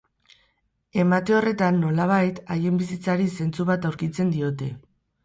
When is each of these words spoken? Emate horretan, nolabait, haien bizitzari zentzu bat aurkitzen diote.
Emate 1.01 1.35
horretan, 1.39 1.77
nolabait, 1.83 2.41
haien 2.55 2.79
bizitzari 2.79 3.29
zentzu 3.41 3.67
bat 3.71 3.87
aurkitzen 3.91 4.33
diote. 4.39 4.71